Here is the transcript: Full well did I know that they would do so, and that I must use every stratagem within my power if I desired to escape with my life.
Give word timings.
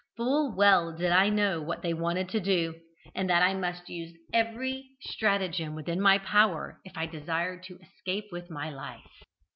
Full 0.17 0.55
well 0.55 0.97
did 0.97 1.11
I 1.11 1.29
know 1.29 1.63
that 1.67 1.83
they 1.83 1.93
would 1.93 2.25
do 2.27 2.73
so, 2.73 2.79
and 3.13 3.29
that 3.29 3.43
I 3.43 3.53
must 3.53 3.87
use 3.87 4.17
every 4.33 4.97
stratagem 4.99 5.75
within 5.75 6.01
my 6.01 6.17
power 6.17 6.79
if 6.83 6.93
I 6.97 7.05
desired 7.05 7.61
to 7.65 7.77
escape 7.79 8.29
with 8.31 8.49
my 8.49 8.71
life. 8.71 9.05